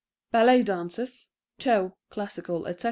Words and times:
{Ballet 0.31 0.63
Dances 0.65 1.29
(Toe, 1.59 1.93
Classical, 2.09 2.65
Etc.) 2.65 2.79